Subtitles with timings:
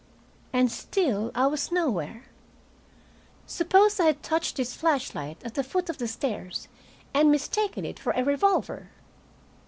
[0.51, 2.23] And still I was nowhere.
[3.45, 6.67] Suppose I had touched this flashlight at the foot of the stairs
[7.13, 8.89] and mistaken it for a revolver.